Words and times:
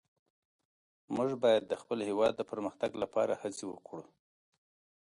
موږ 1.15 1.29
باید 1.43 1.63
د 1.67 1.73
خپل 1.81 1.99
هېواد 2.09 2.33
د 2.37 2.41
پرمختګ 2.51 2.91
لپاره 3.03 3.33
هڅې 3.41 3.65
وکړو. 3.69 4.03